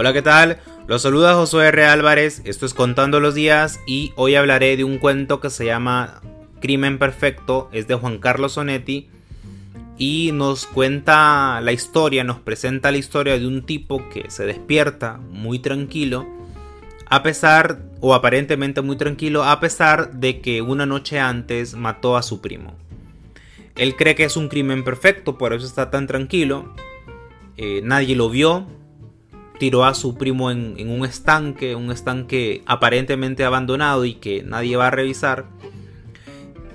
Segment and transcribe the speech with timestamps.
[0.00, 0.56] Hola, ¿qué tal?
[0.86, 1.84] Los saluda Josué R.
[1.84, 6.22] Álvarez, esto es Contando los Días y hoy hablaré de un cuento que se llama
[6.58, 9.10] Crimen Perfecto, es de Juan Carlos Sonetti
[9.98, 15.18] y nos cuenta la historia, nos presenta la historia de un tipo que se despierta
[15.32, 16.26] muy tranquilo,
[17.04, 22.22] a pesar, o aparentemente muy tranquilo, a pesar de que una noche antes mató a
[22.22, 22.74] su primo.
[23.76, 26.74] Él cree que es un crimen perfecto, por eso está tan tranquilo.
[27.58, 28.66] Eh, nadie lo vio,
[29.60, 34.86] tiró a su primo en, un estanque, un estanque aparentemente abandonado y que nadie va
[34.86, 35.44] a revisar.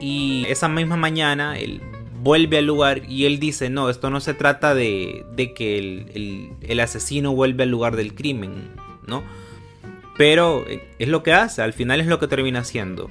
[0.00, 1.82] Y esa misma mañana él
[2.22, 5.24] vuelve al lugar y él dice, no, esto no se trata de,
[5.56, 8.70] que el, asesino vuelve al lugar del crimen,
[9.08, 9.24] ¿no?
[10.16, 13.10] Pero eh, es lo que hace, al final es lo que termina haciendo.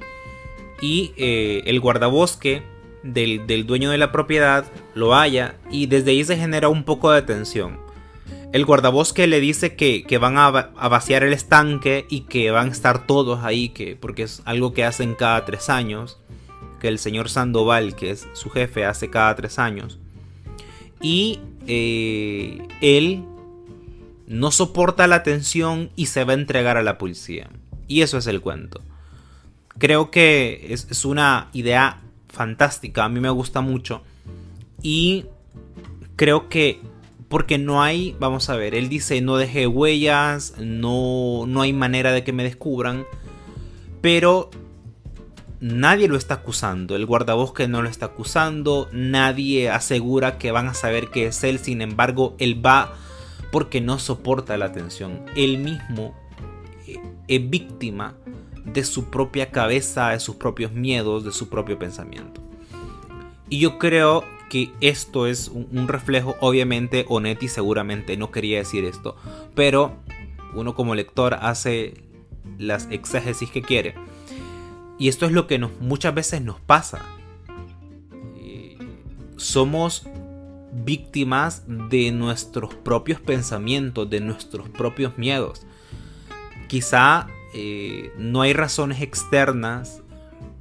[0.81, 2.63] Y eh, el guardabosque
[3.03, 4.63] del, del dueño de la propiedad
[4.95, 7.85] lo halla y desde ahí se genera un poco de tensión
[8.53, 13.05] el guardabosque le dice que, van a, vaciar el estanque y que van a estar
[13.05, 16.17] todos ahí, que, porque es algo que hacen cada tres años,
[16.79, 19.99] que el señor Sandoval, que es su jefe, hace cada tres años.
[21.01, 23.23] Y eh, él
[24.27, 27.49] no soporta la tensión y se va a entregar a la policía.
[27.87, 28.81] Y eso es el cuento.
[29.77, 34.03] Creo que es una idea fantástica, a mí me gusta mucho.
[34.81, 35.25] Y
[36.15, 36.81] creo que
[37.29, 42.11] porque no hay, vamos a ver, él dice no dejé huellas, no, no hay manera
[42.11, 43.05] de que me descubran,
[44.01, 44.49] pero
[45.59, 50.73] nadie lo está acusando, el guardabosque no lo está acusando, nadie asegura que van a
[50.73, 52.93] saber que es él, sin embargo, él va
[53.51, 56.15] porque no soporta la atención, él mismo
[56.85, 58.15] eh, es víctima
[58.65, 62.41] de su propia cabeza, de sus propios miedos, de su propio pensamiento.
[63.49, 69.15] Y yo creo que esto es un, reflejo, obviamente Onetti seguramente no quería decir esto,
[69.55, 69.97] pero
[70.53, 72.03] uno como lector hace
[72.57, 73.95] las exégesis que quiere.
[74.99, 77.05] Y esto es lo que muchas veces nos pasa.
[78.37, 78.77] Eh,
[79.35, 80.07] somos
[80.73, 85.65] víctimas de nuestros propios pensamientos, de nuestros propios miedos.
[86.67, 90.01] Quizá eh, no hay razones externas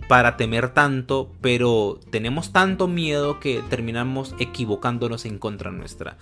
[0.08, 6.16] para temer tanto, pero tenemos tanto miedo que terminamos equivocándonos en contra nuestra.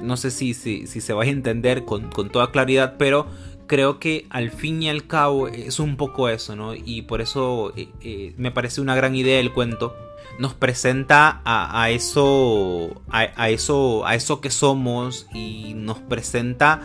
[0.00, 3.26] No sé si, si, se va a entender con, toda claridad, pero
[3.66, 6.74] creo que al fin y al cabo es un poco eso, ¿no?
[6.74, 9.96] Y por eso eh, eh, me parece una gran idea el cuento.
[10.38, 16.82] Nos presenta a, eso, a, eso, a eso que somos y nos presenta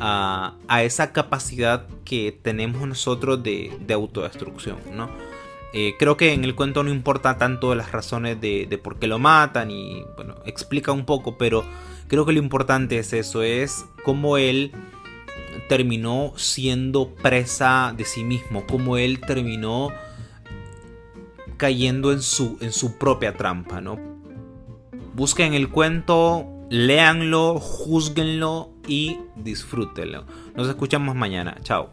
[0.00, 5.10] a, esa capacidad que tenemos nosotros de, autodestrucción, ¿no?
[5.72, 9.18] Eh, creo que en el cuento no importa tanto las razones de, por qué lo
[9.18, 11.64] matan y, bueno, explica un poco, pero
[12.08, 14.72] creo que lo importante es eso, es cómo él
[15.68, 19.92] terminó siendo presa de sí mismo, cómo él terminó
[21.56, 23.98] cayendo en su, en su propia trampa, ¿no?
[25.14, 30.24] Busquen el cuento, léanlo, juzguenlo y disfrútenlo.
[30.54, 31.58] Nos escuchamos mañana.
[31.62, 31.90] Chao.